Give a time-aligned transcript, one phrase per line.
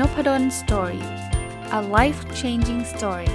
[0.00, 1.04] Nopadol Story
[1.78, 3.30] a life changing story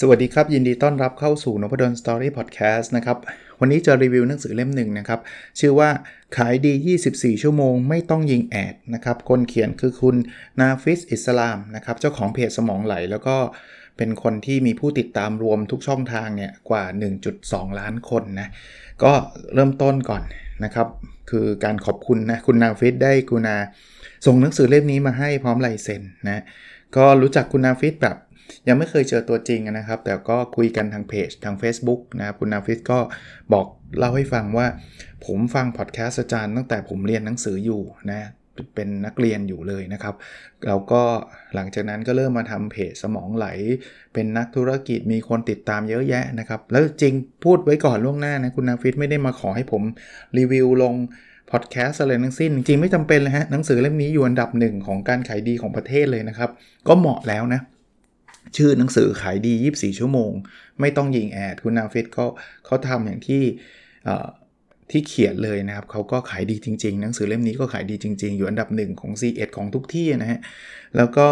[0.00, 3.18] สวัสดีครับ ยินดีต้อนรับเข้าสู่นพดล Story พอดแคสต์นะครับ
[3.60, 5.20] วันนี้จะรีวิวหนังสือเล่มหนึ่งนะครับ
[5.60, 5.90] ชื่อว่า
[6.36, 6.72] ขายดี
[7.08, 10.16] 24 ชั่วโมง ไม่ต้องยิง ad นะครับ คนเขียนคือคุณ
[10.60, 13.36] นาฟิสอิสลามนะครับ เจ้าของเพจสมองไหล แล้วก็
[13.96, 16.84] เป็นคนที่มีผู้ติดตามรวมทุกช่องทางเนี่ยกว่า
[17.30, 18.48] 1.2 ล้านคนนะ
[19.02, 19.12] ก็
[19.54, 20.22] เริ่มต้นก่อน
[20.64, 20.88] นะครับ
[21.30, 23.56] คือการขอบคุณนะ คุณนาฟิสได้กรุณา
[24.26, 26.42] ส่งหนังสือเล่มนี้มาให้พร้อมลายเซ็นนะ
[26.96, 28.16] ก็รู้จักคุณนาฟิสแบบ
[28.68, 32.98] ยังไม่เคยเจอตัวจริงนะครับ แต่ก็คุยกันทางเพจทาง Facebook นะคุณนาฟิสก็
[33.52, 33.66] บอก
[33.98, 34.66] เล่าให้ฟังว่า
[35.26, 38.30] ผมฟังพอดแคสต์อาจารย์ตั้งแต่ผมเรียนหนังสืออยู่นะ
[38.74, 40.14] เป็นนักเรียนอยู่เลยนะครับ
[40.66, 41.02] แล้วก็
[41.54, 43.46] หลังจากนั้นก็เริ่มมาทำเพจสมองไหล
[44.12, 49.82] เป็นนักธุรกิจมีคนติดตามเยอะแยะนะครับ แล้วจริงพูดไว้ก่อนล่วงหน้านะคุณนาฟิตไม่ได้มาขอให้ผม
[50.38, 50.94] รีวิวลง
[51.50, 56.50] พอดแคสต์อะไรทั้งสิ้น จริงไม่จำเป็นเลยฮะหนังสือเล่มนี้อยู่อันดับหนึ่งของการขายดีของประเทศเลยนะครับ
[56.88, 57.60] ก็เหมาะแล้วนะ
[58.56, 60.32] ชื่อหนังสือขายดี 24 ชั่วโมง
[60.80, 62.26] ไม่ต้องยิงแอด คุณนาฟิตเขา
[62.64, 63.42] เขาทำอย่างที่
[64.92, 70.40] ที่เขียนเลยนะครับเขาก็ขายดีจริง ๆ หนังสือเล่มนี้ก็ขายดีจริง ๆ อยู่อันดับหนึ่งของ c ีของทุกที่นะฮะ
[70.96, 71.28] แล้วก็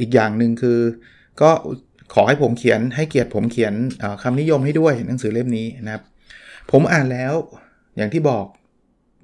[0.00, 0.78] อีกอย่างหนึ่งคือ
[1.42, 1.50] ก็
[2.14, 3.74] ขอให้ผมเขียนให้เกียรติผมเขียน
[4.22, 6.02] คำนิยมให้ด้วยหนังสือเล่มนี้นะครับ
[6.70, 7.34] ผมอ่านแล้ว
[7.96, 8.46] อย่างที่บอก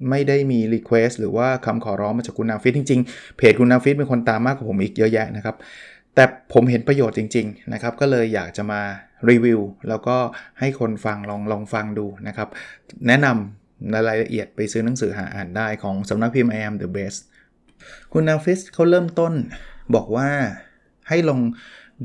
[0.09, 5.55] ไม่ได้มี request หรือว่าคำขอร้องมาจากคุณนาฟิสจริง ๆ เพจคุณนาฟิสเป็นคนตามมากกว่าผมอีกเยอะแยะนะครับ
[6.15, 8.81] แต่ผมเห็นประโยชน์จริง ๆ นะครับ ก็เลยอยากจะมา
[9.29, 9.59] รีวิว
[9.89, 10.17] แล้วก็
[10.59, 12.49] ให้คนฟังลองลองฟังดูนะครับ
[13.07, 13.58] แนะนำ
[13.93, 17.19] รายละเอียดไปซื้อหนังสือหาอ่านได้ของสำนักพิมพ์ I am the best
[18.11, 19.33] คุณนาฟิสเขาเริ่มต้น
[19.95, 20.29] บอกว่า
[21.09, 21.41] ให้ลอง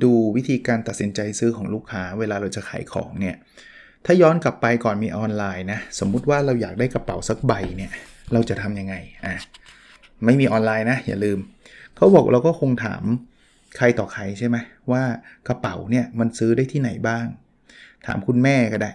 [0.02, 3.36] ดูวิธีการตัดสินใจซื้อของลูกค้าเวลาเราจะขายของเนี่ย
[4.04, 7.90] ถ้าย้อนกลับไปก่อนมีออนไลน์นะ สมมุติว่าเราอยากได้กระเป๋าสักใบเนี่ย
[8.32, 9.34] เราจะทำยังไง อะ
[10.24, 11.38] ไม่มีออนไลน์นะ อย่าลืม
[11.96, 13.02] เขาบอกเราก็คงถาม
[13.76, 14.56] ใครต่อใครใช่ไหม
[14.92, 15.02] ว่า
[15.48, 17.26] กระเป๋าเนี่ยมันซื้อได้ที่ไหนบ้าง
[18.06, 18.92] ถามคุณแม่ก็ได้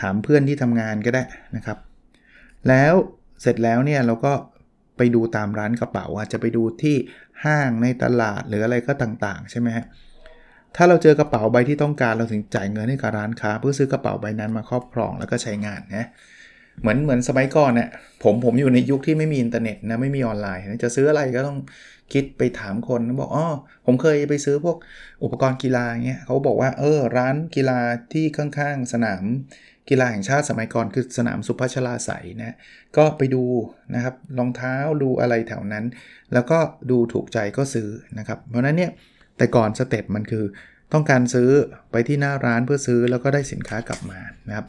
[0.00, 1.24] ถามเพื่อนที่ทำงานก็ได้
[1.56, 1.78] นะครับ
[2.68, 2.94] แล้ว
[3.42, 4.32] เสร็จแล้วเนี่ยเราก็
[4.96, 6.96] ไปดูตามร้านกระเป๋าอาจจะไปดูที่
[7.44, 9.84] ห้างในตลาดหรืออะไรก็ต่างๆ ใช่ไหมฮะ
[10.76, 16.06] ถ้าเราเจอกระเป๋าใบที่ต้องการเราถึงจ่ายเงินให้กับร้านค้า เพื่อซื้อกระเป๋าใบนั้นมาครอบครองแล้วก็ใช้งานนะ
[16.80, 17.88] เหมือนเหมือนสมัยก่อนเนี่ย
[18.22, 21.58] ผมผมอยู่ในยุคที่ไม่มีอินเทอร์เน็ตนะไม่มีออนไลน์จะซื้ออะไรก็ต้อง
[22.12, 23.46] คิดไปถามคนบอกอ๋อ
[23.86, 24.76] ผมเคยไปซื้อพวก
[25.24, 27.78] อุปกรณ์กีฬาเงี้ยเขาบอกว่าเออร้านกีฬา
[28.12, 29.24] ที่ข้างๆ สนาม
[29.88, 32.10] กีฬาแห่งชาติสมัยก่อนคือสนามสุพัชลาใส
[32.40, 32.56] นะ
[32.96, 33.44] ก็ไปดู
[33.94, 35.84] นะครับรองเท้าดูอะไรแถวนั้น
[36.32, 36.58] แล้วก็
[36.90, 37.88] ดูถูกใจก็ซื้อ
[38.18, 38.90] นะครับ เพราะนั้นเนี่ย
[39.36, 40.44] แต่ก่อนสเต็ปมันคือ
[40.92, 41.50] ต้องการซื้อ
[41.92, 44.66] ไปที่หน้าร้านเพื่อซื้อแล้วก็ได้สินค้ากลับมานะครับ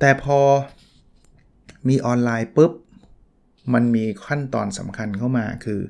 [0.00, 0.38] แต่พอ
[1.88, 2.72] มีออนไลน์ปุ๊บ
[3.74, 5.80] มันมีขั้นตอนสำคัญเข้ามาคือ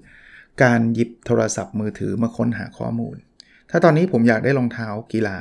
[0.63, 3.17] การหยิบโทรศัพท์มือถือมาค้นหาข้อมูล
[3.71, 5.39] ถ้าตอนนี้ผมอยากได้รองเท้ากีฬา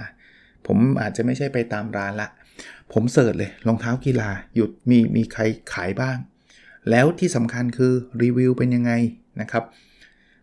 [0.67, 2.29] ผมอาจจะไม่ใช่ไปตามร้านละ
[2.93, 5.41] ผมเสิร์ชเลยรองเท้ากีฬาหยุดมีมีใคร
[5.73, 6.17] ขายบ้าง
[6.89, 8.91] แล้วที่สำคัญคือรีวิวเป็นยังไง
[9.41, 9.63] นะครับ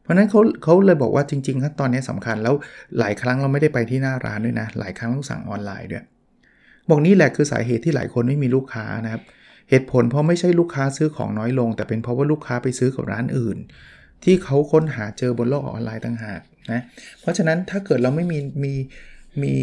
[0.02, 2.54] เพราะนั้นเขาเขาเลยบอกว่าจริงๆขั้นตอนนี้สำคัญแล้ว
[2.98, 6.04] หลายครั้งเราไม่ได้ไปที่หน้าร้านด้วยนะ หลายครั้งต้องสั่งออนไลน์ด้วย
[6.90, 9.22] บอกนี่แหละคือสาเหตุที่หลายคนไม่มีลูกค้านะครับ
[9.70, 13.58] เหตุผลเพราะไม่ใช่ลูกค้าซื้อของน้อยลง แต่เป็นเพราะว่าลูกค้าไปซื้อกับร้านอื่น
[14.24, 16.40] ที่เขาค้นหาเจอบนโลกออนไลน์ต่างหาก
[16.72, 16.82] นะ
[17.20, 18.74] เพราะฉะนั้นถ้าเกิดเราไม่มีมี
[19.42, 19.54] มี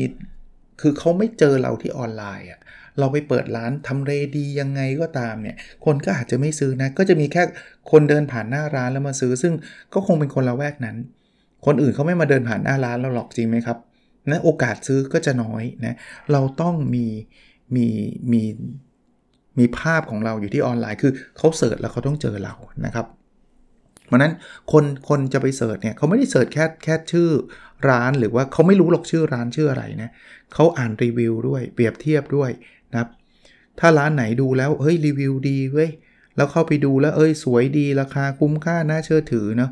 [0.80, 2.60] คือเขาไม่เจอเราที่ออนไลน์อะ
[3.00, 7.44] เราไปเปิดร้านทำเรดียังไงก็ตามเนี่ย คนก็อาจจะไม่ซื้อนะ ก็จะมีแค่
[7.92, 9.54] คนเดินผ่านหน้าร้านแล้วมาซื้อ ซึ่ง
[9.94, 10.98] ก็คงเป็นคนละแวกนั้น
[11.66, 13.78] คนอื่นเขาไม่มาเดินผ่านหน้าร้านเราหรอกจริงไหมครับ
[14.30, 15.96] นะโอกาสซื้อก็จะน้อยนะ
[16.32, 17.06] เราต้องมี
[17.76, 17.88] มี
[18.32, 18.44] มี
[19.60, 22.54] มีภาพของเราอยู่ที่ออนไลน์ คือเขา search แล้วเขาต้องเจอเรา
[22.86, 23.06] นะครับ
[24.10, 24.34] เพราะนั้น
[24.72, 27.30] คนคนจะไป search เนี่ยเขาไม่ได้ search แค่แค่ชื่อ
[27.90, 30.10] ร้านหรือว่าเขาไม่รู้หรอกชื่อร้านชื่ออะไรนะ
[30.54, 32.50] เขาอ่านรีวิวด้วยเปรียบเทียบด้วย
[32.92, 33.10] นะครับ
[33.80, 35.90] ถ้าร้านไหนดูแล้วเฮ้ยรีวิวดีเว้ย
[36.36, 39.72] แล้วเข้าไปดูแล้วเอ้ยสวยดีราคาคุ้มค่าน่าเชื่อถือเนาะ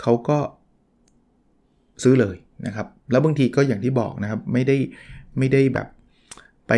[0.00, 0.38] เขาก็
[2.02, 2.36] ซื้อเลย
[2.66, 4.76] นะครับ แล้วบางทีก็อย่างที่บอกนะครับ ไม่ได้
[5.38, 5.88] ไม่ได้แบบ
[6.68, 6.72] ไป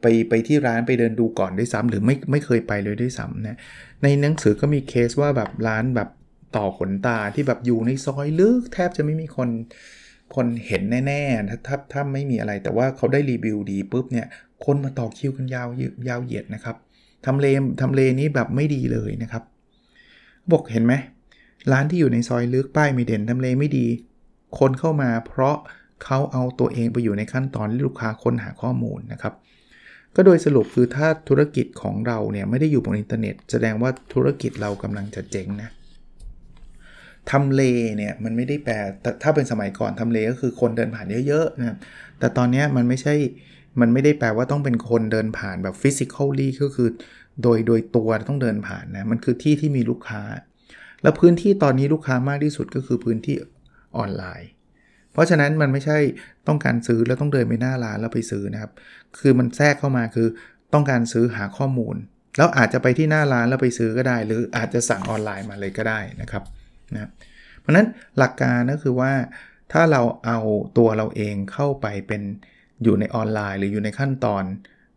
[0.00, 3.56] ไปไปที่ร้านไปเดินดูก่อนด้วยซ้ำหรือไม่ไม่เคยไปเลยด้วยซ้ำนะ
[4.02, 6.08] ในหนังสือก็มีเคสว่าแบบร้านแบบ
[6.56, 9.48] ต่อขนตาที่แบบอยู่ในซอยลึกแทบจะไม่มีคน
[10.34, 14.26] คนเห็นแน่ๆถ้าถ้าถ้าไม่มีอะไรแต่ว่าเขาได้รีวิวดีปุ๊บเนี่ย
[14.64, 15.68] คนมาต่อคิวกันยาว
[16.08, 16.76] ยาวเหยียดนะครับ
[17.26, 17.46] ทำเล
[17.80, 19.42] ทำเลนี้แบบไม่ดีเลยนะครับ
[20.52, 20.94] บอกเห็นไหม
[21.72, 23.86] ร้านที่อยู่ในซอยลึกป้ายไม่เด่นทำเลไม่ดี
[24.58, 25.56] คนเข้ามาเพราะ
[26.04, 29.34] เขาเอาตัวเองไปอยู่ในขั้นตอนที่ลูกค้าค้นหาข้อมูลนะครับ
[30.16, 35.70] ก็โดยสรุปคือถ้าธุรกิจของเราเนี่ยไม่ได้อยู่บนอินเทอร์เน็ต แสดงว่าธุรกิจเรากำลังจะเจ๊งนะ
[37.30, 37.62] ทำเล
[37.96, 41.76] เนี่ยมันไม่ได้แปลแต่ถ้าเป็นสมัยก่อนทำเลก็คือคนเดินผ่านเยอะๆนะ
[42.18, 43.14] แต่ตอนนี้มันไม่ใช่
[43.80, 46.88] มันไม่ได้แปลว่าต้องเป็นคนเดินผ่านแบบฟิสิกอลลี่ก็คือ
[47.42, 50.22] โดยโดยตัวต้องเดินผ่านนะมันคือที่ที่มีลูกค้า
[51.02, 53.36] แล้วพื้นที่ตอนนี้ลูกค้ามากที่สุดก็คือพื้นที่
[53.96, 54.50] ออนไลน์
[55.12, 55.98] เพราะฉะนั้นมันไม่ใช่
[56.48, 58.72] ต้องการซื้อแล้วต้องเดินไปหน้าร้านแล้วไปซื้อนะครับ
[59.18, 60.28] คือมันแทรกเข้ามาคือ
[60.74, 61.96] ต้องการซื้อหาข้อมูล
[62.36, 66.42] แล้วอาจจะไปที่หน้าร้านแล้วไปซื้อก็ได้ หรืออาจจะสั่งออนไลน์มาเลยก็ได้นะครับ
[66.94, 67.10] นะ
[67.60, 67.86] เพราะนั้น
[68.18, 69.12] หลักการก็คือว่า
[69.72, 70.38] ถ้าเราเอา
[70.78, 72.22] ตัวเราเองเข้าไปเป็น
[72.82, 74.44] อยู่ในออนไลน์ หรืออยู่ในขั้นตอน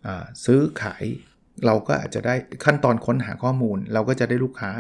[0.05, 0.07] อ
[0.45, 1.03] ซื้อขาย
[1.65, 2.35] เราก็อาจจะได้
[2.65, 4.71] ขั้นตอนค้นหาข้อมูล เราก็จะได้ลูกค้า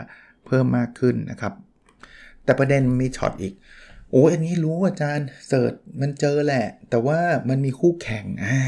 [0.45, 1.53] เพิ่มมากขึ้นนะครับ
[2.43, 3.53] แต่ประเด็นมีช็อตอีก
[4.13, 7.19] โอ้อันนี้รู้อาจารย์เสิร์ชมันเจอแหละ แต่ว่า
[7.49, 8.59] มันมีคู่แข่งอ่า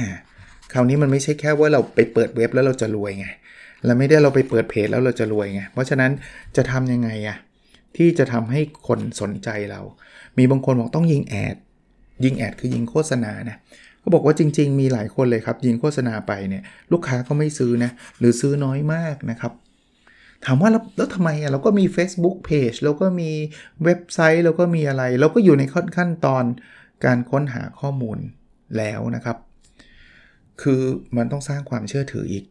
[0.74, 3.28] คราวนี้มันไม่ใช่แค่ว่าเราไปเปิดเว็บแล้วเราจะรวยไง
[3.86, 6.12] เราไม่ได้เราไปเปิดเพจแล้วเราจะรวยไงเพราะฉะนั้น
[6.56, 7.38] จะทำยังไงอะ
[7.96, 9.82] ที่จะทำให้คนสนใจเรา
[10.38, 11.56] มีบางคนบอกต้องยิงแอด
[12.24, 13.58] ยิงแอดคือยิงโฆษณานะ
[14.00, 19.52] เขาบอกว่าจริง ๆ มีหลายคนเลยครับ ยิงโฆษณาไปเนี่ยลูกค้าก็ไม่ซื้อนะหรือซื้อน้อยมากนะครับ
[20.46, 23.32] ถามว่าแล้วทำไมอะเราก็มี Facebook Page เราก็มี
[23.84, 25.64] เว็บไซต์เราก็มีอะไร เราก็อยู่ใน
[25.98, 26.44] ขั้นตอน
[27.06, 28.18] การค้นหาข้อมูล
[28.78, 29.38] แล้วนะครับ
[30.62, 30.82] คือ
[31.18, 32.46] มันต้องสร้างความเชื่อถืออีก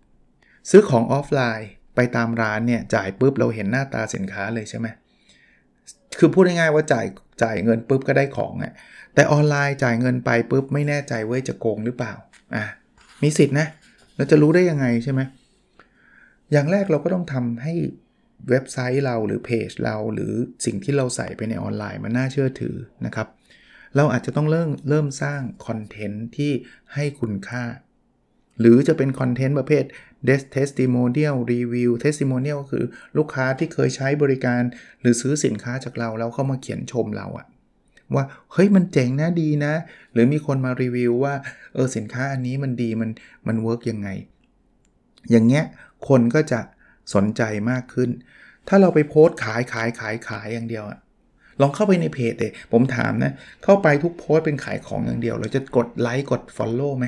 [0.70, 4.86] ซื้อของออฟไลน์ไปตามร้านเนี่ยจ่ายปุ๊บเราเห็นหน้าตาสินค้าเลยใช่ไหม
[6.18, 7.06] คือพูดง่ายๆว่าจ่าย
[7.42, 8.72] จ่ายเงินปุ๊บก็ได้ของอะ่ะ
[9.14, 12.12] แต่ออนไลน์จ่ายเงินไปปุ๊บไม่แน่ใจว่าจะโกงหรือเปล่า
[12.54, 12.64] อะ
[13.22, 13.66] มีสิทธินะ
[14.16, 15.20] เราจะรู้ได้ยังไงใช่ไหม
[16.54, 17.74] อย่างแรกเราก็ต้องทำให้
[18.50, 20.32] เว็บไซต์เราหรือเพจเราหรือ
[20.66, 23.28] สิ่งที่เราใส่ไปในออนไลน์มันน่าเชื่อถือนะครับ
[23.96, 26.52] เราอาจจะต้องเริ่มเริ่มสร้างคอนเทนต์ที่
[26.94, 27.64] ให้คุณค่า
[28.60, 29.84] หรือจะเป็นคอนเทนต์ประเภท
[30.56, 32.84] testimonial review testimonial ก็คือ
[33.16, 34.62] ลูกค้าที่เคยใช้บริการ
[35.00, 37.46] หรือซื้อสินค้าจากเราแล้วเข้ามาเขียนชมเราอะ
[38.14, 39.74] ว่าเฮ้ยมันเจ๋งนะดีนะ
[40.12, 41.34] หรือมีคนมารีวิวว่า
[41.74, 43.10] เออสินค้าอันนี้มันดีมัน
[43.46, 44.08] มัน work ยังไง
[45.30, 45.64] อย่างเงี้ย
[46.08, 46.60] คนก็จะ
[47.14, 48.10] สนใจมากขึ้น
[48.68, 50.98] ถ้าเราไปโพสต์ขายขายขายขายอย่างเดียวอะ
[51.60, 53.32] ลองเข้าไปในเพจเลยผมถามนะ
[53.64, 57.06] เข้าไปทุกโพสต์เป็นขายของอย่างเดียว เราจะกดไลค์กด Follow ไหม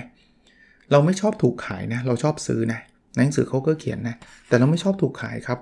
[0.90, 2.80] เราไม่ชอบถูกขายนะ เราชอบซื้อนะ
[3.16, 4.16] หนังสือเขาก็เขียนนะ
[4.48, 5.58] แต่เราไม่ชอบถูกขายครับ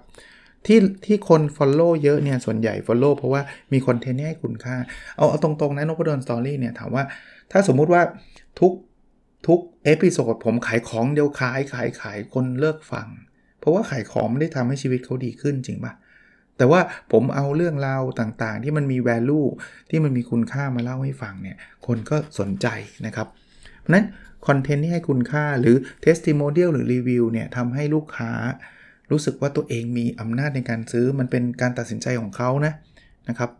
[0.66, 3.42] ที่ที่คน Follow เยอะเนี่ย ส่วนใหญ่ Follow เพราะว่า
[3.72, 4.76] มีคอนเทนต์ให้คุณค่า
[5.16, 7.04] เอาเอาตรงๆนะนพดล Story เนี่ยถามว่า
[7.52, 8.02] ถ้าสมมุติว่า
[8.60, 8.72] ทุก
[9.46, 13.08] ทุก episode ผมขายของเดียวขายขายขายคนเลิกฟัง
[13.58, 15.92] เพราะว่าขายของไม่ได้ทำให้ชีวิตเขาดีขึ้นจริงปะ
[16.56, 16.80] แต่ว่า
[17.12, 19.48] ผมเอาเรื่องราวต่างๆ ที่มันมี value
[19.90, 21.56] ที่มันมีคุณค่ามาเล่าให้ฟังเนี่ย
[21.86, 22.66] คนก็สนใจ
[23.06, 23.28] นะครับ
[23.80, 24.06] เพราะนั้น
[24.46, 28.32] คอนเทนต์ที่ให้คุณค่าหรือ testimonial หรือรีวิวเนี่ยทำให้ลูกค้า
[29.10, 32.72] รู้สึกว่าตัวเองมีอำนาจในการซื้อมันเป็นการตัดสินใจของเขานะ
[33.28, 33.50] นะครับ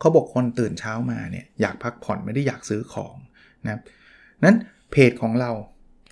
[0.00, 3.14] เขาบอกคนตื่นเช้ามาเนี่ยอยากพักผ่อนไม่ได้อยากซื้อของ
[3.64, 3.82] นะครับ
[4.44, 4.56] นั้น
[4.92, 5.50] เพจของเรา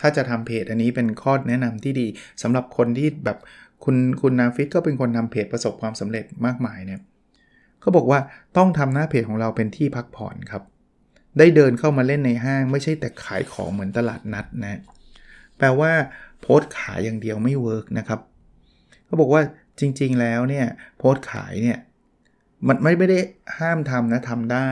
[0.00, 2.06] ถ้าจะทำเพจอันนี้เป็นข้อแนะนำที่ดี
[2.42, 3.38] สำหรับคนที่แบบ
[3.84, 7.00] คุณคุณนาฟิสก็เป็นคนทำเพจประสบความสำเร็จมากมายเนี่ย
[7.80, 8.20] เขาบอกว่า
[8.56, 10.62] ต้องทำหน้าเพจของเราเป็นที่พักผ่อนครับ
[11.38, 14.80] ได้เดินเข้ามาเล่นในห้าง ไม่ใช่แต่ขายของเหมือนตลาดนัดนะ
[15.58, 15.92] แปลว่า
[16.40, 18.20] โพสต์ขายอย่างเดียวไม่ work นะครับ
[19.04, 19.42] เขาบอกว่า
[19.80, 20.66] จริง ๆ แล้วเนี่ย
[20.98, 21.78] โพสต์ขายเนี่ย
[22.68, 23.18] มันไม่ไม่ได้
[23.58, 24.68] ห้ามทำนะทำได้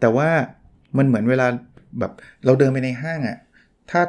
[0.00, 0.30] แต่ว่า
[0.96, 1.46] มันเหมือนเวลา
[1.98, 2.12] แบบ
[2.44, 3.36] เราเดินไปในห้างอะ่ะ
[3.90, 4.00] ถ้า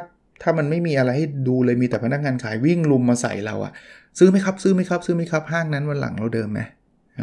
[0.42, 3.72] ถ้ามันไม่มีอะไรให้ดูเลยมีแต่พนักงานขายวิ่งลุมมาใส่เราอะ่ะ
[4.18, 6.60] ซื้อไหมครับซื้อไหมครับ ซื้อไหมครับห้างนั้นวันหลังเราเดินไหม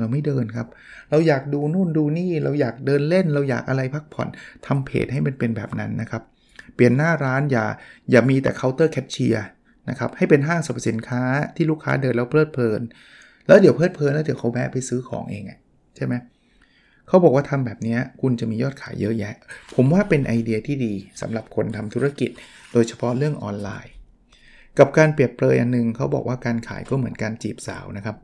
[0.01, 0.67] เราไม่เดินครับ
[1.11, 4.27] เราอยากดูนู่นดูนี่เราอยากเดินเล่น เราอยากอะไรพักผ่อน
[4.65, 6.23] ทำเพจให้มันเป็นแบบนั้นนะครับ
[6.75, 7.65] เปลี่ยนหน้าร้านอย่า
[8.11, 9.45] อย่ามีแต่เคาน์เตอร์แคชเชียร์
[9.89, 11.21] นะครับให้เป็นห้างสรรพสินค้า
[11.55, 12.81] ที่ลูกค้าเดินแล้วเพลิดเพลิน
[13.47, 15.43] แล้วเดี๋ยวเพลิดเพลินแล้วเดี๋ยวเขาแวะไปซื้อของเอง
[15.95, 19.35] ใช่ไหมเขาบอกว่าทำแบบนี้คุณจะมียอดขายเยอะแยะ
[19.75, 22.29] ผมว่าเป็นไอเดียที่ดีสำหรับคนทำธุรกิจ
[22.73, 23.93] โดยเฉพาะเรื่องออนไลน์
[24.79, 28.15] กับการเปรียบเปรยอันนึงเขาบอกว่าการขายก็เหมือนการจีบสาวนะครับ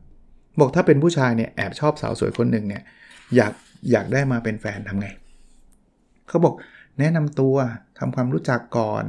[0.60, 2.82] บอกถ้าเป็นผู้ชายเนี่ยแอบชอบสาวสวยคนหนึ่งเนี่ย
[3.36, 3.52] อยาก
[3.90, 5.08] อยากได้มาเป็นแฟนทำไง
[6.28, 6.54] เขาบอก
[6.98, 7.56] แนะนำตัว
[7.98, 9.04] ทำความรู้จักก่อน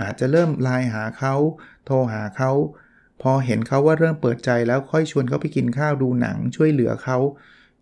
[0.00, 1.34] อาจจะเริ่มไลน์หาเขา
[1.86, 2.50] โทรหาเขา
[3.22, 7.18] พอเห็นเขาว่าเริ่มเปิดใจแล้วค่อยชวนเขาไปกินข้าวดูหนัง ช่วยเหลือเขา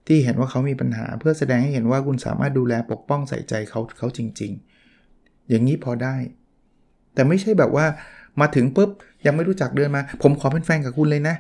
[0.07, 4.53] ที่เห็นว่าเขามีปัญหาเพื่อแสดงให้เห็นว่าคุณสามารถดูแลปกป้องใส่ใจเขาเขาจริง
[5.01, 6.17] ๆ อย่างนี้พอได้
[7.15, 7.87] แต่ไม่ใช่แบบว่า
[8.41, 8.91] มาถึงปุ๊บ
[9.27, 11.37] ยังไม่รู้จักเดินมา ผมขอเป็นแฟนกับคุณเลยนะ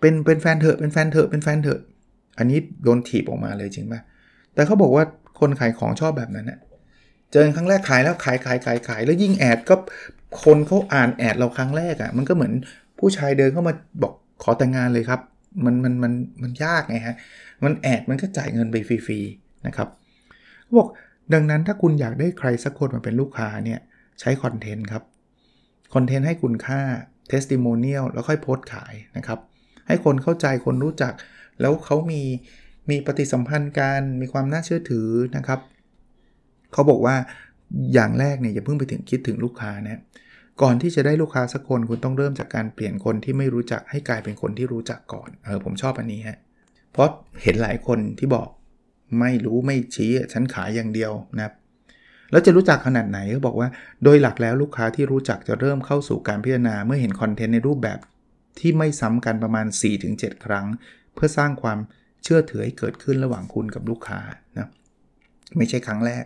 [0.00, 1.80] เป็นเป็นแฟนเถอะเป็นแฟนเถอะเป็นแฟนเถอะ
[2.38, 4.00] อันนี้โดนถีบออกมาเลยจริงป่ะ
[4.54, 5.04] แต่เขาบอกว่า
[5.40, 6.58] คนขายของชอบแบบนั้นนะ
[7.32, 9.74] เจอครั้งแรกขายแล้วขายขายขายขายแล้วยิ่งแอดก็
[10.44, 12.52] คนเขาอ่าน ad เราครั้งแรกอะมันก็เหมือน
[12.98, 15.20] ผู้ชายเดินเข้ามาบอกขอแต่งงานเลยครับ
[15.64, 17.16] มันมันมันมันยากไงฮะ
[17.64, 19.88] มัน ad มันก็จ่ายเงินไปฟรีๆนะครับ
[20.64, 20.88] เขาบอก
[21.34, 23.80] ดังนั้นถ้าคุณอยากได้ใครสักคนมาเป็นลูกค้าเนี่ย
[24.20, 25.02] ใช้คอนเทนต์ครับ
[25.94, 26.80] คอนเทนต์ให้คุณค่า
[27.28, 29.38] testimonial แล้วค่อยโพสต์ขายนะครับ
[29.86, 31.12] ให้คนเข้าใจคนรู้จัก
[31.60, 32.22] แล้วเขามี
[32.90, 35.60] มีปฏิสัมพันธ์กันมีความน่าเชื่อถือนะครับ
[36.72, 37.16] เขาบอกว่า
[37.94, 40.00] อย่างแรกเนี่ยอย่าเพิ่งไปถึงคิดถึงลูกค้านะ
[40.62, 46.38] ก่อนที่จะได้ลูกค้าสักคนคุณต้องเริ่มจากการเปลี่ยนคนที่ไม่รู้จักให้กลายเป็นคนที่รู้จักก่อนเออผมชอบอันนี้ฮะ
[46.96, 47.10] เพราะ
[47.42, 48.48] เห็นหลายคนที่บอก
[49.20, 51.54] ไม่รู้ไม่ชี้ฉันขายอย่างเดียวนะครับ
[52.30, 53.68] แล้วจะรู้จักขนาดไหนเขาบอกว่า
[54.04, 57.98] โดยหลักแล้วลูกค้าที่รู้จักจะเริ่มเข้าสู่การพิจารณาเมื่อเห็นคอนเทนต์ในรูปแบบ
[58.58, 59.66] ที่ไม่ซ้ำกันประมาณ
[60.06, 60.66] 4-7 ครั้ง
[61.14, 61.78] เพื่อสร้างความ
[62.22, 64.18] เชื่อถือให้เกิดขึ้นระหว่างคุณกับลูกค้า
[64.56, 64.68] นะ
[65.56, 66.24] ไม่ใช่ครั้งแรก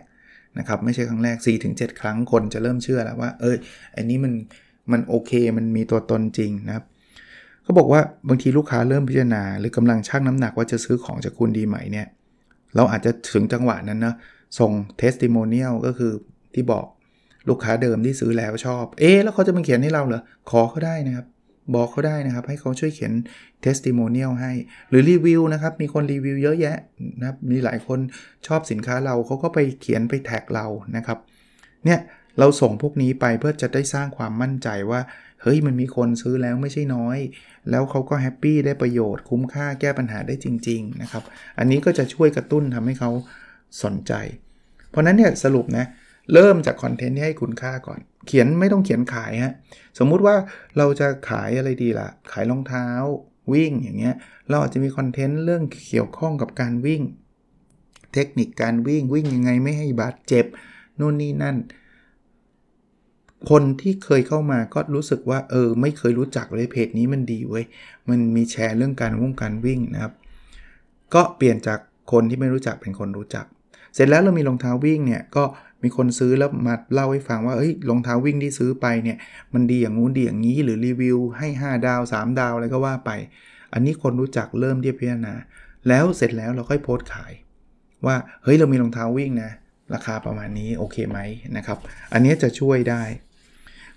[0.57, 1.37] นะครับไม่ใช่ครั้งแรก
[1.69, 3.57] 4-7 ครั้งคนจะเริ่มเชื่อแล้วว่า เอ้ย
[3.95, 4.33] อันนี้มัน
[4.91, 6.85] มันโอเค มันมีตัวตนจริงนะครับ
[7.71, 12.07] เขาบอกว่าบางทีลูกค้าเริ่มพิจารณา หรือกำลังชั่งน้ำหนักว่าจะซื้อของจากคุณดีไหมเนี่ย
[12.75, 14.13] เราอาจจะถึงจังหวะนั้นนะ
[14.59, 16.11] ส่งเทสติโมเนียลก็คือ
[16.53, 16.85] ที่บอก
[17.49, 21.25] ลูกค้าเดิมที่ซื้อแล้วชอบ เอ๊แล้วเขาจะมาเขียนให้เราเหรอ ขอเขาได้นะครับ
[21.75, 23.13] บอกเขาได้นะครับ ให้เขาช่วยเขียน
[23.61, 24.51] testimonial ให้
[24.89, 26.77] หรือรีวิวนะครับ มีคนรีวิวเยอะแยะ
[27.19, 27.99] นะครับ มีหลายคน
[28.47, 30.65] ชอบสินค้าเราเขาก็ไปเขียนไปแท็กเรา
[30.97, 31.17] นะครับ
[31.85, 31.99] เนี่ย
[32.39, 35.01] เราส่งพวกนี้ไปเพื่อจะได้สร้างความมั่นใจว่า
[35.41, 37.17] เฮ้ยมันมีคนซื้อแล้วไม่ใช่น้อย
[37.69, 41.23] แล้วเขาก็ happy ได้ประโยชน์คุ้มค่าแก้ปัญหาได้จริง ๆ นะครับ
[41.59, 43.11] อันนี้ก็จะช่วยกระตุ้นทำให้เขา
[43.83, 44.13] สนใจ
[44.89, 45.85] เพราะนั้นเนี่ยสรุปนะ
[46.33, 49.53] เริ่มจากคอนเทนต์ที่ให้คุณค่าก่อน เขียนไม่ต้องเขียนขายฮะ
[49.99, 50.35] สมมุติว่า
[50.77, 52.87] เราจะขายอะไรดีละ่ะ ขายรองเท้า
[53.53, 54.15] วิ่งอย่างเงี้ย
[54.49, 57.01] เราอาจจะมีคอนเทนต์เรื่องเกี่ยวข้องกับการวิ่ง
[58.13, 60.45] เทคนิคการวิ่งวิ่งยังไงไม่ให้บาดเจ็บ
[60.99, 61.57] นู่นนี่นั่น
[63.49, 67.65] คนที่เคยเข้ามาก็รู้สึกว่าเออไม่เคยรู้จักเลยเพจนี้มันดีเว้ย
[68.09, 70.13] มันมีแชร์เรื่องการวงการวิ่งนะครับ
[71.13, 71.79] ก็เปลี่ยนจาก
[72.11, 73.45] คนที่ไม่รู้จักเป็นคนรู้จัก
[73.93, 75.43] เสร็จแล้วเรามีรองเท้าวิ่งเนี่ยก็
[75.83, 79.17] มีคนซื้อแล้วมาเล่าให้ฟังว่าเอ้ยรองเท้าวิ่งที่ซื้อไปเนี่ย
[79.53, 83.11] มันดีอย่างงู้นดีอย่างนี้หรือรีวิวให้ 5 ดาว 3 ดาวอะไรก็ว่าไป
[83.73, 85.33] อันนี้คนรู้จักเริ่มที่พิจารณา
[85.87, 87.31] แล้วเสร็จแล้วเราค่อยโพสต์ขาย
[88.05, 89.51] ว่าเฮ้ยเรามีรองเท้าวิ่งนะ
[89.93, 91.19] ราคาประมาณนี้โอเคไหม
[91.57, 91.77] นะครับ
[92.13, 93.03] อันนี้จะช่วยได้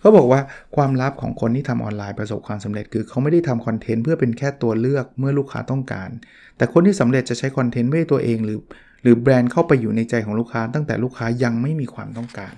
[0.04, 0.40] เขาบอกว่า
[0.76, 6.10] ความลับของคนที่ทำออนไลน์ประสบความสำเร็จคือเขาไม่ได้ทำคอนเทนต์เพื่อเป็นแค่ตัวเลือกเมื่อลูกค้าต้องการ
[6.56, 8.58] แต่คนที่สำเร็จจะใช้คอนเทนต์ไม่ตัวเองหรือ
[9.02, 12.54] หรือแบรนด์เข้าไปอยู่ในใจของลูกค้า ตั้งแต่ลูกค้ายังไม่มีความต้องการ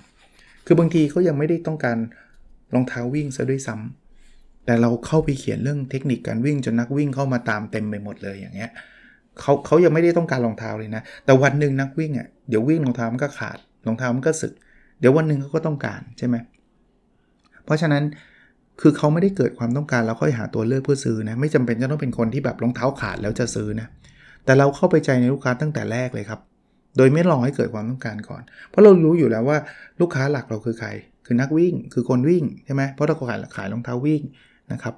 [0.65, 1.97] คือบางทีเขายังไม่ได้ต้องการ
[2.73, 8.71] รองเท้าวิ่งซะด้วยซ้ำแต่เราเข้าไปเขียนเรื่องเทคนิคการวิ่งจนนักวิ่งเข้ามาตามเต็มไปหมดเลยอย่างเงี้ย
[9.39, 14.53] เขาเขายังไม่ได้ต้องการรองเท้าเลยนะ แต่วันหนึ่งนักวิ่งอะเดี๋ยววิ่งรองเท้ามันก็ขาดรองเท้ามันก็สึก
[14.99, 18.03] เดี๋ยววันหนึ่งเขาก็ต้องการใช่ไหมเพราะฉะนั้น
[18.81, 23.87] คือเขาไม่ได้เกิดความต้องการ แล้วค่อยหาตัวเลือกเพื่อซื้อนะ ไม่จำเป็นจะต้องเป็นคนที่แบบรองเท้าขาดแล้วจะซื้อนะ
[24.45, 26.39] แต่เราเข้าไปใจในลูกค้าตั้งแต่แรกเลยครับ
[26.97, 29.57] โดยไม่รอให้เกิดความต้องการก่อน เพราะเรารู้อยู่แล้วว่า
[30.01, 30.89] ลูกค้าหลักเราคือใคร
[31.25, 34.21] คือนักวิ่ง คือคนวิ่งใช่ไหมเพราะเราขายขายรองเท้าวิ่ง
[34.71, 34.93] นะครับ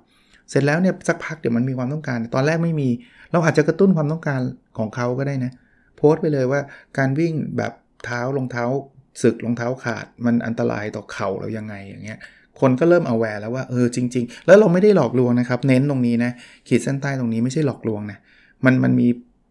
[0.50, 2.90] เสร็จแล้วเนี่ยสักพักเดี๋ยวมันมีความต้องการ ตอนแรกไม่มี
[3.32, 4.42] เราอาจจะกระตุ้นความต้องการ
[4.78, 5.52] ของเขาก็ได้นะ
[5.98, 6.62] โพสต์ไปเลยว่า
[6.98, 7.74] การวิ่งแบบ
[8.06, 8.66] เท้ารองเท้า
[9.22, 12.20] สึกรองเท้าขาด มันอันตรายต่อเข่าเรายังไงอย่างเงี้ย
[12.62, 16.32] คนก็เริ่มเอาแวร์แล้วว่าเออจริง ๆ แล้วเราไม่ได้หลอกลวงนะครับ เน้นตรงนี้นะ
[16.68, 18.18] ขีดเส้นใต้ตรงนี้ไม่ใช่หลอกลวงนะ
[18.66, 19.08] มันมันมี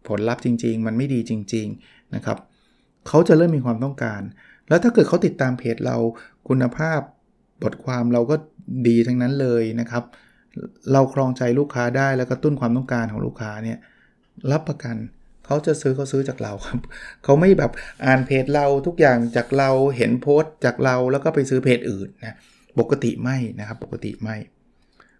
[0.07, 2.37] ผลลัพธ์จริง ๆ มันไม่ดีจริง ๆนะครับ
[3.07, 4.21] เขาจะเริ่มมีความต้องการ
[4.69, 5.97] แล้วถ้าเกิดเขาติดตามเพจเรา
[6.47, 6.99] คุณภาพ
[7.63, 8.35] บทความเราก็
[8.87, 10.03] ดีทั้งนั้นเลยนะครับ
[10.93, 13.77] เราครองใจลูกค้าได้แล้วก็ตุ้นความต้องการของลูกค้าเนี่ย
[14.51, 14.95] รับประกัน
[15.45, 16.79] เขาจะซื้อเขาซื้อจากเราครับ
[17.23, 17.71] เขาไม่แบบ
[18.05, 22.37] อ่านเพจเราทุกอย่างจากเราเห็นโพสต์จากเราแล้วก็ไปซื้อเพจอื่นนะ
[22.79, 24.35] ปกติไม่นะครับ ปกติไม่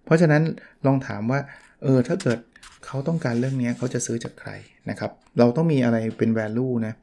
[0.06, 0.44] เพราะฉะนั้น
[0.86, 1.40] ลองถามว่า
[1.84, 2.40] เออ ถ้าเกิด
[2.86, 4.52] เขาต้องการเรื่องนี้เขาจะซื้อจากใคร
[4.90, 6.94] นะครับ เราต้องมีอะไรเป็น value นะ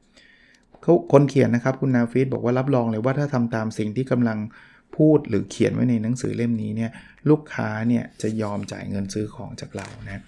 [0.81, 4.37] เขาคนเขียนนะครับคุณนาฟิสบอกว่ารับรองเลยว่าถ้าทำตามสิ่งที่กำลัง
[4.97, 6.91] พูดหรือเขียนไว้ในหนังสือเล่มนี้เนี่ย
[7.29, 10.23] ลูกค้าเนี่ยจะยอมจ่ายเงินซื้อของจากเรานะ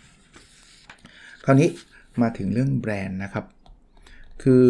[1.46, 1.70] คราวนี้
[2.22, 3.46] มาถึงเรื่องแบรนด์นะครับ
[4.44, 4.66] คือ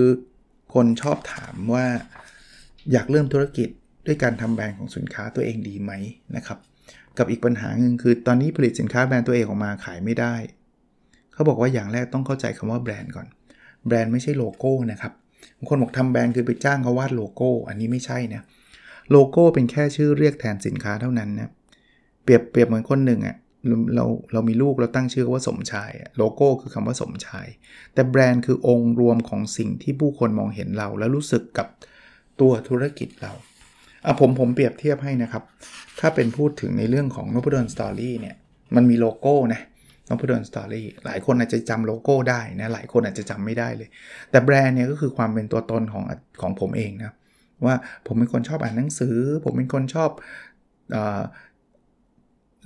[0.73, 1.85] คนชอบถามว่า
[2.91, 3.69] อยากเริ่มธุรกิจ
[4.09, 5.91] ด้วยการทำแบรนด์ของสินค้าตัวเองดีไหม
[6.35, 6.59] นะครับ
[7.17, 10.35] กับอีกปัญหาหนึ่งคือตอนนี้ผลิตสินค้าแบรนด์ตัวเองออกมาขายไม่ได้
[11.33, 13.27] เขาบอกว่าอย่างแรกต้องเข้าใจคำว่าแบรนด์ก่อน
[13.87, 15.13] แบรนด์ไม่ใช่โลโก้นะครับ
[15.57, 18.41] บางคนบอกทำแบรนด์คือไปจ้างเขาวาดโลโก้ อันนี้ไม่ใช่นะ
[19.11, 21.49] โลโก้เป็นแค่ชื่อเรียกแทนสินค้าเท่านั้นนะ
[22.23, 23.37] เปรียบเปรียบเหมือนคนหนึ่งอะ่ะ
[23.95, 27.47] เราเรามีลูกเราตั้งชื่อว่าสมชายโลโก้คือคำว่าสมชาย
[27.93, 31.67] แต่แบรนด์คือองค์รวมของสิ่งที่ผู้คนมองเห็นเรา แล้วรู้สึกกับ
[32.39, 33.33] ตัวธุรกิจเรา
[34.05, 35.43] อะผมผมเปรียบเทียบให้นะครับ
[35.99, 38.35] ถ้าเป็นพูดถึงในเรื่องของนพดลสตอรี่เนี่ย
[38.75, 39.61] มันมีโลโก้นะ
[40.09, 43.89] นพดลสตอรี่หลายคนอาจจะจำโลโก้ได้นะ หลายคนอาจจะจำไม่ได้เลย
[44.31, 46.03] แต่แบรนด์เนี่ยก็คือความเป็นตัวตนของ
[46.41, 47.13] ของผมเองนะ
[47.65, 47.75] ว่า
[48.07, 50.09] ผมเป็นคนชอบอ่านหนังสือ ผมเป็นคนชอบ
[50.91, 50.97] เอ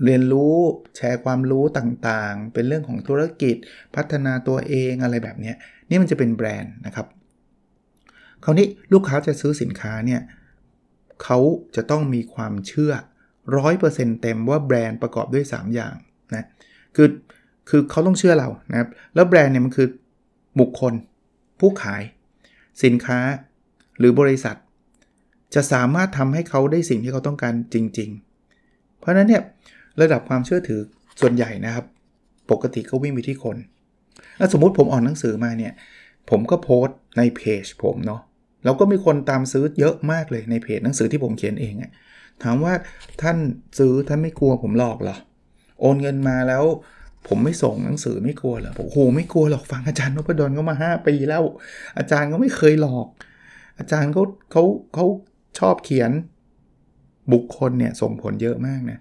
[0.05, 0.55] เรียนรู้
[0.95, 3.55] แชร์ความรู้ต่างๆ เป็นเรื่องของธุรกิจ
[3.95, 5.53] พัฒนาตัวเองอะไรแบบนี้
[5.89, 7.07] นี่มันจะเป็นแบรนด์นะครับ
[8.43, 10.21] คราวนี้ลูกค้าจะซื้อสินค้าเนี่ย
[11.23, 11.39] เขา
[11.75, 12.93] จะต้องมีความเชื่อ
[13.57, 15.95] 100%เต็มว่าแบรนด์ประกอบด้วย 3 อย่าง
[16.33, 16.47] นะ
[16.95, 17.07] คือ
[17.69, 19.87] คือเขาต้องเชื่อเรานะครับแล้วแบรนด์เนี่ยมันคือ
[20.59, 20.93] บุคคล
[21.59, 22.03] ผู้ขาย
[22.83, 23.19] สินค้า
[23.99, 24.55] หรือบริษัท
[25.55, 28.09] จะสามารถทำให้เขาได้สิ่งที่เขาต้องการจริง
[28.55, 29.43] ๆ เพราะนั้นเนี่ย
[30.01, 30.81] ระดับความเชื่อถือ
[31.21, 31.85] ส่วนใหญ่นะครับ
[32.51, 33.57] ปกติก็วิ่งไปที่คน
[34.51, 35.73] สมมุติผมอ่านหนังสือมาเนี่ย
[36.29, 38.21] ผมก็โพสต์ในเพจผมเนาะ
[38.63, 41.91] แล้วก็มีคนตามซื้อเยอะมากเลยในเพจหนังสือที่ผมเขียนเองอะ
[42.43, 42.73] ถามว่า
[43.21, 43.37] ท่าน
[43.79, 45.17] ซื้อท่านไม่กลัวผมหลอกเหรอ
[45.81, 46.63] โอนเงินมาแล้ว
[47.27, 51.43] ผมไม่ส่งหนังสือไม่กลัวเหรอผมโหไม่กลัวหรอกฟังอาจารย์นพดลก็มา5ปีแล้ว
[51.97, 53.07] อาจารย์ก็ไม่เคยหลอก
[53.79, 55.05] อาจารย์เขาเขาเขา
[55.59, 56.11] ชอบเขียน
[57.33, 58.99] บุคคลเนี่ยส่งผลเยอะมากนะ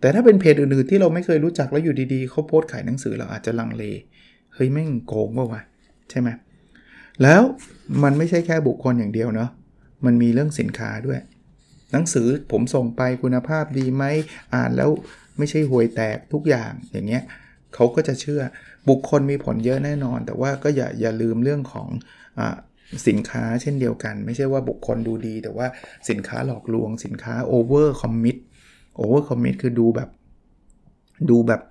[0.00, 3.84] แต่ถ้าเป็นเพจอื่นๆที่เราไม่เคยรู้จักแล้วอยู่ดีๆเขาโพสต์ขายหนังสือเราอาจจะลังเล
[4.54, 5.62] เฮ้ยแม่งโกงป่าวะ
[6.10, 6.28] ใช่ไหม
[7.22, 7.42] แล้ว
[8.02, 9.50] มันไม่ใช่แค่บุคคลอย่างเดียวเนาะ
[10.04, 11.20] มันมีเรื่องสินค้าด้วย
[11.92, 14.04] หนังสือผมส่งไปคุณภาพดีไหม
[14.54, 14.90] อ่านแล้ว
[15.38, 17.22] ไม่ใช่ห่วยแตกทุกอย่างอย่างเงี้ย
[17.74, 18.42] เขาก็จะเชื่อ
[18.88, 21.88] บุคคลมีผลเยอะแน่นอน แต่ว่าก็อย่าอย่าลืมเรื่องของ
[22.38, 22.40] อ
[23.08, 25.66] สินค้าเช่นเดียวกัน ไม่ใช่ว่าบุคคลดูดี แต่ว่า
[26.10, 28.36] สินค้าหลอกลวง สินค้า over commit
[29.00, 30.08] over commit คือดูแบบ
[31.30, 31.62] ดูแบบ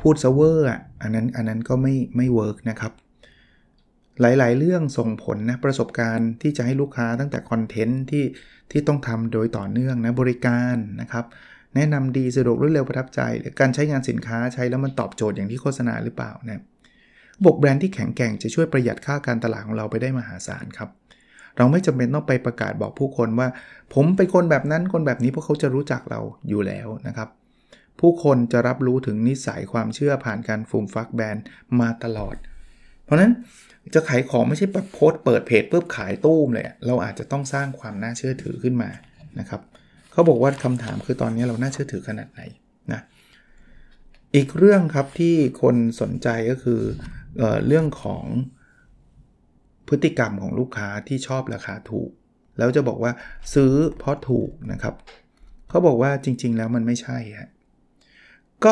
[0.00, 2.92] พูดซะเว่อร์อะอันนั้นอันนั้นก็ไม่ไม่ work นะครับ
[4.20, 8.24] หลายๆ เรื่องส่งผลนะประสบการณ์ที่จะให้ลูกค้าตั้งแต่คอนเทนต์ที่
[8.70, 11.24] ที่ต้องทำโดยต่อเนื่องนะบริการนะครับ
[11.74, 16.62] แนะนำดีสะดวกรวดเร็วประทับใจ หรือการใช้งานสินค้าใช้แล้วมันตอบโจทย์อย่างที่โฆษณาหรือเปล่านะ
[17.44, 20.90] บกแบรนด์ที่แข็งแกร่งจะช่วยประหยัดค่าการตลาดของเราไปได้มหาศาลครับ
[21.56, 23.48] เราไม่จำเป็นต้องไปประกาศบอกผู้คนว่า
[23.94, 27.28] ผมเป็นคนแบบนั้นคนแบบนี้เพราะเขาจะรู้จักเราอยู่แล้วนะครับ
[28.00, 31.44] ผู้คนจะรับรู้ถึงนิสัยความเชื่อผ่านการฟูมฟักแบรนด์
[31.80, 32.36] มาตลอด
[33.04, 33.32] เพราะนั้น
[33.94, 38.90] จะขายของไม่ใช่แบบโพสเปิดเพจปุ๊บขายตู้มเลยเราอาจจะต้องสร้างความน่าเชื่อถือขึ้นมา
[39.38, 39.60] นะครับ
[40.12, 42.40] เขาบอกว่าคำถามคือตอนนี้เราน่าเชื่อถือขนาดไหน
[42.92, 43.00] นะ
[44.34, 46.80] อีกเรื่องครับที่คนสนใจก็คือ
[47.38, 48.24] เอเรื่องของ
[49.88, 52.10] พฤติกรรมของลูกค้าที่ชอบราคาถูก
[52.58, 53.12] แล้วจะบอกว่า
[53.54, 54.94] ซื้อเพราะถูกนะครับ
[55.68, 57.50] เขาบอกว่าจริง ๆ แล้วมันไม่ใช่ฮะ
[58.64, 58.70] ก็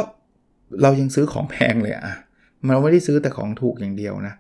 [0.83, 2.03] เรายังซื้อของแพงเลยอะ
[2.73, 4.35] เราไม่ได้ซื้อแต่ของถูกอย่างเดียวนะ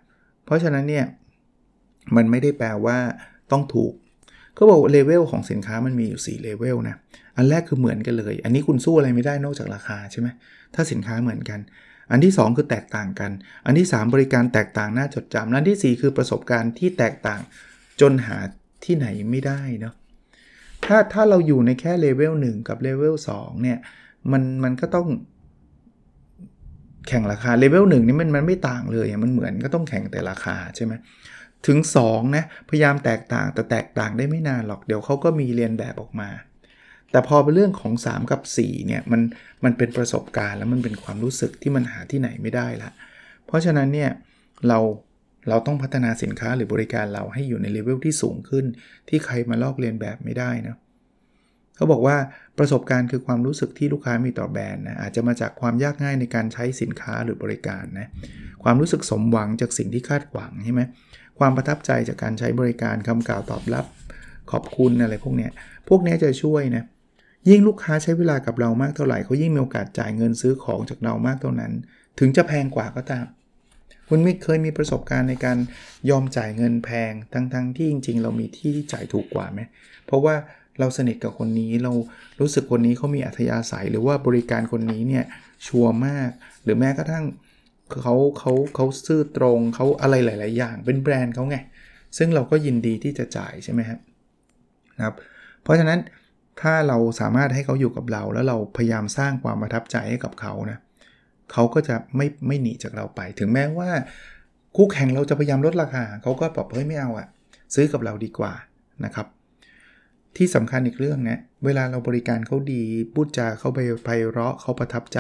[0.50, 1.06] เพราะฉะนั้นเนี่ย
[2.16, 2.98] มันไม่ได้แปลว่า
[3.52, 3.92] ต้องถูก
[4.54, 6.96] เขาบอกเลเวลของสินค้ามันมีอยู่ 4 เลเวลนะ
[7.36, 10.28] อันแรกคือเหมือนกันเลย อันนี้คุณสู้อะไรไม่ได้นอกจากราคาใช่ไหม
[10.74, 11.60] ถ้าสินค้าเหมือนกัน
[12.10, 13.30] อันที่ 2 คือแตกต่างกัน
[13.66, 17.40] อันที่ 3 บริการแตกต่างน่าจดจำอันที่ 4 คือประสบการณ์ที่แตกต่าง
[18.00, 18.38] จนหา
[18.84, 19.94] ที่ไหนไม่ได้เนาะ
[20.84, 23.78] ถ้าถ้าเราอยู่ในแค่เลเวล1กับเลเวล2เนี่ย
[24.32, 25.08] มันมันก็ต้อง
[27.08, 30.92] แข่งราคาเลเวลหนึ่งนี่มันมันไม่ต่างเลยมันเหมือนก็ต้องแข่งแต่ราคาใช่ไหม
[31.66, 36.30] ถึง2นะพยายามแตกต่างแต่แตกต่างได้ไม่นานหรอกเดี๋ยวเขาก็มีเรียนแบบออกมา
[37.10, 39.20] แต่พอเป็นเรื่องของ 3 กับ 4เนี่ยมัน
[39.64, 42.90] มันเป็นประสบการณ์แล้วมันเป็นความรู้สึกที่มันหาที่ไหนไม่ได้ละ
[43.46, 44.10] เพราะฉะนั้นเนี่ย
[44.68, 44.78] เรา
[45.48, 48.64] เราต้องพัฒนาสินค้าหรือบริการเราให้อยู่ในเลเวลที่สูงขึ้น
[49.08, 50.76] ที่ใครมาลอกเลียนแบบไม่ได้นะ
[51.80, 52.16] เขาบอกว่า
[52.58, 58.08] ประสบการณ์คือความรู้สึกที่ลูกค้ามีต่อแบรนด์นะอาจจะมาจากความยากง่ายในการใช้สินค้าหรือบริการนะ
[58.62, 60.82] ความรู้สึกสมหวังจากสิ่งที่คาดหวังใช่ไหม
[61.38, 63.84] ความประทับใจจากการใช้บริการคำกล่าวตอบรับ
[64.50, 65.48] ขอบคุณอะไรพวกนี้
[65.88, 66.84] พวกนี้จะช่วยนะ
[67.48, 71.72] ยิ่งลูกค้าใช้เวลากับเรามากเท่าไหร่เขายิ่งมีโอกาสจ่ายเงินซื้อของจากเรามากเท่านั้น
[72.18, 73.26] ถึงจะแพงกว่าก็ตาม
[74.08, 75.58] คุณไม่เคยมีประสบการณ์ในการ
[76.10, 79.60] ยอมจ่ายเงินแพงทั้งๆทที่จริง ๆ เรามีที่ที่จ่ายถูกกว่าไหม
[80.06, 80.34] เพราะว่า
[80.78, 81.92] เราสนิทกับคนนี้เรา
[82.40, 85.24] รู้สึกคนนี้เขามีอัธยาศัย หรือว่าบริการคนนี้เนี่ย
[85.66, 86.30] ชัวร์มาก
[86.64, 87.24] หรือแม้กระทั่ง
[88.02, 91.56] เขาเขาเขาซื่อตรงเขาอะไรหลาย ๆ อย่าง เป็นแบรนด์เขาไง
[92.18, 93.98] ซึ่งเราก็ยินดีที่จะจ่ายใช่ไหมครับ
[94.96, 95.14] นะครับ
[95.62, 95.98] เพราะฉะนั้น
[96.60, 100.78] ถ้าเราสามารถให้เขาอยู่กับเรา แล้วเราพยายามสร้างความประทับใจให้กับเขานะ
[101.52, 103.90] เขาก็จะไม่ไม่หนีจากเราไป ถึงแม้ว่า
[104.76, 107.28] คู่แข่งเราจะพยายามลดราคาเขาก็บอกเฮ้ยไม่เอาอะ
[107.74, 108.52] ซื้อกับเราดีกว่า
[109.04, 109.26] นะครับ
[110.36, 112.82] ที่สำคัญอีกเรื่องนะ เวลาเราบริการเขาดี
[113.14, 115.18] พูดจาเขาไปไพเราะเขาประทับใจ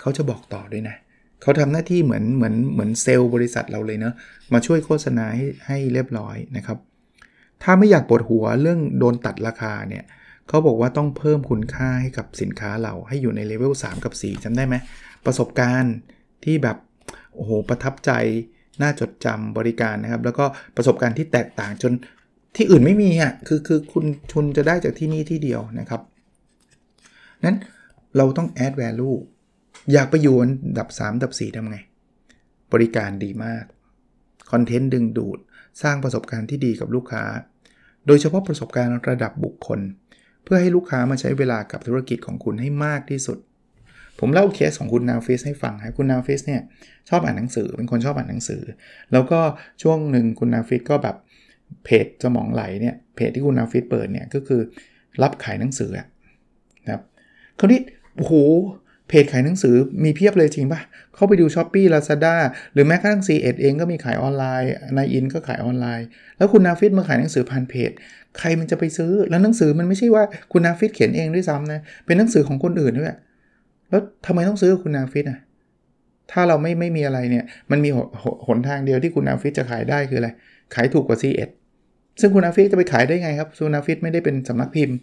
[0.00, 0.96] เขาจะบอกต่อด้วยนะ
[1.42, 4.14] เขาทำหน้าที่เหมือนเหมือนเหมือนเซลล์บริษัทเราเลยเนะ
[4.52, 6.78] มาช่วยโฆษณาให้ให้เรียบร้อยนะครับ
[7.62, 10.04] ถ้าไม่อยากปวดหัวเรื่องโดนตัดราคาเนี่ย
[10.48, 14.76] เขาบอกว่าต้องเพิ่มคุณค่าให้กับสินค้าเราให้อยู่ในเลเวล3กับ4จำได้ไหม
[15.26, 15.94] ประสบการณ์
[16.44, 16.76] ที่แบบ
[17.34, 18.10] โอ้โหประทับใจ
[18.82, 20.44] น่าจดจำบริการนะครับ แล้วก็
[20.76, 21.92] ประสบการณ์ที่แตกต่างจน
[22.56, 26.00] ที่อื่นไม่มีอะคือคือคุณชุนจะได้จากที่นี่ที่เดียวนะครับ
[27.44, 27.58] นั้น
[28.16, 29.16] เราต้อง add value
[29.92, 31.78] อยากไปอยู่อันดับ 3 ดับ 4ทำไง
[32.72, 33.64] บริการดีมาก
[34.50, 35.38] คอนเทนต์ดึงดูด
[35.82, 37.24] สร้างประสบการณ์ที่ดีกับลูกค้า
[38.06, 39.80] โดยเฉพาะประสบการณ์ระดับบุคคล
[40.44, 43.38] เพื่อให้ลูกค้ามาใช้เวลากับธุรกิจของคุณให้มากที่สุด
[44.20, 46.62] ผมเล่าเคสของคุณนาฟิสให้ฟังครับคุณนาฟิสเนี่ย
[47.08, 48.62] ชอบอ่านหนังสือเป็นคนชอบอ่านหนังสือ
[49.12, 49.40] แล้วก็
[49.82, 51.16] ช่วงหนึ่งคุณนาฟิสก็แบบ
[51.84, 54.60] เพจสมองไหลเนี่ยเพจที่คุณนาฟิสเปิดเนี่ยก็คือ
[55.22, 56.06] รับขายหนังสือนะ
[56.92, 57.02] ครับ
[57.58, 57.80] คราวนี้
[58.16, 58.34] โอ้โห
[59.08, 60.80] เพจขายหนังสือมีเพียบเลยจริงปะ
[61.14, 62.34] เข้าไปดู Shopee Lazada
[62.72, 67.90] หรือแม้กระทั่ง c ีเอ็ดเองก็มีขายออนไลน์นายอินก็ขายออนไลน์ แล้วคุณนาฟิสมาขายหนังสือผ่านเพจ
[68.38, 73.16] ใครมันจะไปซื้อ แล้วหนังสือมันไม่ใช่ว่าคุณนาฟิสเขียนเองด้วยซ้ำนะ เป็นหนังสือของคนอื่นด้วย
[73.90, 75.38] แล้วทำไมต้องซื้อคุณนาฟิสอะ
[76.32, 77.90] ถ้าเราไม่ไม่มีอะไรเนี่ย มันมี
[78.46, 80.28] หนทางเดียวที่คุณนาฟิสจะขายได้คืออะไร
[80.74, 81.48] ขายถูกกว่า ซีเอ็ด
[82.20, 84.96] ซึ่งคุณนาฟิสจะไปขายได้ไงครับคุณนาฟิสไม่ได้เป็นสำนักพิมพ์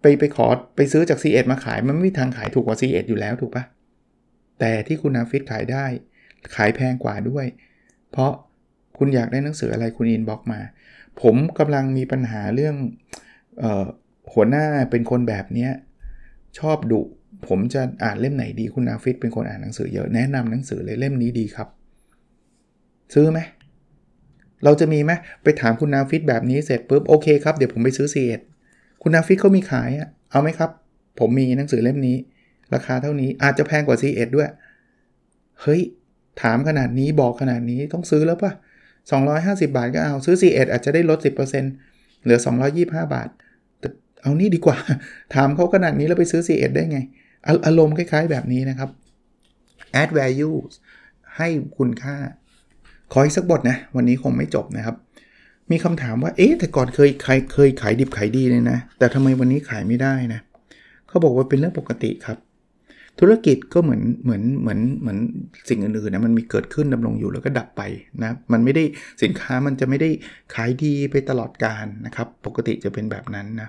[0.00, 3.64] ไปไปขอไปซื้อจาก ซีเอ็ดมาขาย มันไม่มีทางขายถูกกว่า c ีอยู่แล้วถูกปะ
[4.60, 5.84] แต่ที่คุณนาฟิสขายได้
[6.54, 7.46] ขายแพงกว่าด้วย
[8.10, 8.32] เพราะ
[8.98, 10.60] คุณอยากได้หนังสืออะไรคุณ inbox มา
[11.22, 12.74] ผมกำลังมีปัญหาเรื่อง
[13.62, 13.84] ออ
[14.32, 15.68] หัวหน้าเป็นคนแบบนี้
[16.58, 17.00] ชอบดุ
[17.48, 21.68] ผมจะอ่านเล่มไหนดีคุณนาฟิสเป็นคนอ่านหนังสือเยอะแนะนำหนังสือเลยเล่มนี้ดีครับ
[23.14, 23.38] ซื้อไหม
[24.64, 25.12] เราจะมีไหม
[25.42, 28.40] ไปถามคุณนาฟิสแบบนี้เสร็จปุ๊บโอเคครับเดี๋ยวผมไปซื้อซีเอ็ด
[29.02, 30.70] คุณนาฟิสเขามีขายอะเอาไหมครับ
[31.18, 32.16] ผมมีหนังสือเล่มนี้
[32.74, 34.48] ราคาเท่านี้อาจจะแพงกว่า C1 ด้วย
[35.62, 35.82] เฮ้ย
[36.42, 38.52] ถามขนาดนี้บอกขนาดนี้ต้องซื้อแล้วปะ
[39.12, 41.36] 250 บาทก็เอาซื้อ C1 อาจจะได้ลด 10%
[42.22, 42.38] เหลือ
[42.76, 43.28] 225 บาท
[43.80, 43.88] แต่
[44.22, 44.78] เอานี่ดีกว่า
[45.34, 46.98] ถามเขาขนาดนี้แล้วไปซื้อ C1 ได้ไง
[47.66, 48.90] อารมณ์คล้ายๆแบบนี้นะครับ
[50.02, 50.56] add value
[51.36, 52.16] ให้คุณค่า
[53.16, 54.96] ขออีกสักบทนะ วันนี้คงไม่จบนะครับ
[55.70, 60.40] มีคำถามว่า เอ๊ะ แต่ก่อนเคยขายเคยขายดิบขายดีเลยนะ แต่ทำไมวันนี้ขายไม่ได้นะ
[61.08, 62.38] เขาบอกว่าเป็นเรื่องปกติครับ
[63.20, 65.18] ธุรกิจก็เหมือนเหมือนเหมือนเหมือน
[65.68, 67.82] สิ่งอื่นๆนะ มันมีเกิดขึ้นดำรงอยู่แล้วก็ดับไป
[68.22, 68.84] นะ มันไม่ได้
[69.22, 70.10] สินค้ามันจะไม่ได้
[70.54, 73.68] ขายดีไปตลอดการนะครับ ปกติจะเป็นแบบนั้นนะ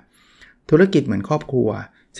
[0.70, 1.68] ธุรกิจเหมือนครอบครัว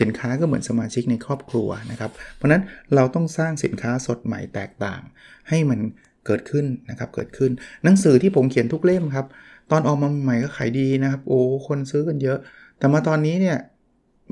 [0.01, 2.62] สินค้าก็เหมือนสมาชิกในครอบครัวนะครับ เพราะนั้น
[2.95, 5.01] เราต้องสร้างสินค้าสดใหม่แตกต่าง
[5.49, 5.81] ให้มัน
[6.27, 7.51] เกิดขึ้นนะครับเกิดขึ้น
[7.85, 9.27] หนังสือที่ผมเขียนทุกเล่มครับ
[9.71, 12.39] ตอนออกมาใหม่ก็ขายดีนะครับ โอ้คนซื้อกันเยอะ
[12.79, 13.59] แต่มาตอนนี้เนี่ย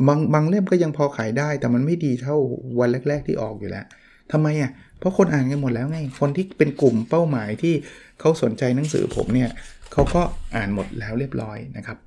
[0.06, 2.36] บางบางเล่มก็ยังพอขายได้ แต่มันไม่ดีเท่า
[2.78, 3.84] วันแรก ๆ ที่ออกอยู่แล้ว
[4.32, 7.74] ทำไมอะเพราะคนอ่านกันหมดแล้วไงคนที่เป็นกลุ่มเป้าหมายที่
[8.20, 9.50] เขาสนใจหนังสือผมเนี่ย
[9.92, 10.22] เขาก็
[10.56, 11.98] อ่านหมดแล้วเรียบร้อยนะครับ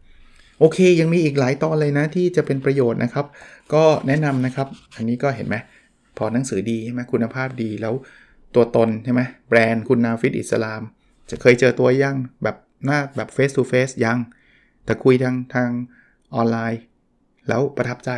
[0.60, 3.26] โอเค ยังมีอีกหลายตอนเลยนะที่จะเป็นประโยชน์นะครับ
[3.73, 5.56] ก็แนะนำนะครับ อันนี้ก็เห็นไหม
[6.17, 7.93] พอหนังสือดีใช่ไหมคุณภาพดีแล้ว
[8.58, 10.82] ตัวตนใช่ไหมแบรนด์คุณนาฟิตอิสลาม
[11.30, 14.17] จะเคยเจอตัวยังแบบหน้าแบบ face to face ยัง
[14.86, 15.70] แต่คุยทางทาง
[16.36, 16.82] ออนไลน์
[17.48, 18.12] แล้วประทับใจ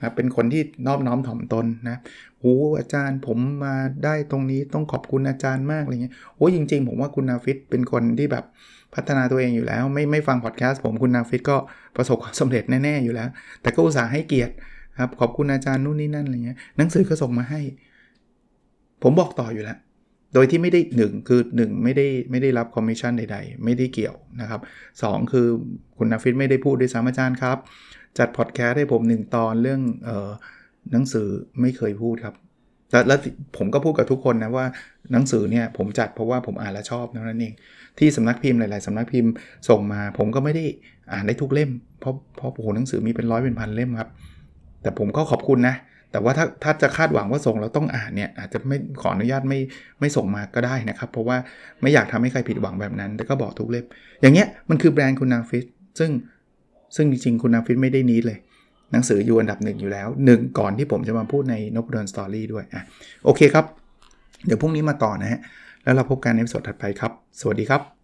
[0.00, 1.96] ะเป็นคนที่นอบน้อมถ่อมตนนะ
[2.40, 8.44] โอ้อาจารย์ผมมาได้ตรงนี้ต้องขอบคุณอาจารย์มากอะไรเงี้ยโอ้จริง ๆ ผมว่าคุณนาฟิสเป็นคนที่แบบ
[8.94, 11.56] พัฒนาตัวเองอยู่แล้ว ไม่ไม่ฟังพอดแคสต์ผมคุณนาฟิสก็
[11.96, 13.28] ประสบความสำเร็จแน่ ๆ อยู่แล้ว
[13.62, 14.54] แต่ก็อุตส่าห์ให้เกียรติ
[14.98, 17.60] ครับขอบคุณอาจารย์นู่นนี่นั่นอะไรเงี้ยหนังสือก็ส่งมาให้
[19.04, 19.78] ผมบอกต่ออยู่แล้ว
[20.34, 24.60] โดยที่ไม่ได้ 1 คือ 1 ไม่ได้ไม่ได้รับคอมมิชชั่นใด ๆ ไม่ได้เกี่ยวนะครับ
[24.96, 25.46] 2 คือ
[25.98, 27.58] คุณนาฟิตไม่ได้พูดด้วยซ้ำอาจารย์ครับ
[28.18, 30.30] จัดพอดแคสต์ให้ผม 1 ตอนเรื่องออ
[30.92, 31.28] หนังสือ
[31.60, 32.34] ไม่เคยพูดครับ
[32.90, 33.18] แต่แล้ว
[33.56, 34.66] ผมก็พูดกับทุกคนนะว่า
[35.12, 37.54] หนังสือเนี่ยผมจัดเพราะว่าผมอ่านและชอบนั่นเอง
[37.98, 39.30] ที่สำนักพิมพ์หลาย ๆสำนักพิมพ์
[39.68, 40.64] ส่งมา ผมก็ไม่ได้
[41.12, 44.10] อ่านได้ทุกเล่ม เพราะเพราะโอ้โหหนังสือมีเป็นร้อยเป็นพันเล่มครับ
[44.82, 45.74] แต่ผมก็ขอบคุณนะ
[46.14, 49.60] แต่ว่าถ้าถ้าจะคาดหวังว่าส่งเราต้องอ่านเนี่ยอาจจะไม่ขออนุญาตไม่
[50.00, 51.36] ไม่ส่งมาก็ได้นะครับ เพราะว่า
[51.82, 53.84] ไม่อยากทำให้ใครผิดหวังแบบนั้น แต่ก็บอกทุกเล่ม
[54.20, 55.64] อย่างเงี้ยมันคือแบรนด์คุณนาฟิส
[55.98, 56.10] ซึ่ง
[56.96, 58.38] ซึ่งจริงๆคุณนาฟิสไม่ได้นี้เลย
[58.92, 62.82] หนังสืออยู่อันดับหนึ่งอยู่แล้วหนึ่งก่อนที่ผมจะมาพูดในนพดลสตอรี่ด้วยอะ
[63.24, 63.64] โอเคครับ
[64.46, 65.40] เดี๋ยวพรุ่งนี้มาต่อนะฮะ
[65.84, 68.03] แล้วเราพบกันใน episode ถัดไปครับ สวัสดีครับ